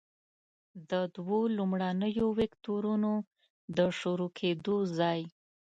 [0.89, 3.11] د دوو لومړنیو وکتورونو
[3.77, 5.21] د شروع کیدو ځای.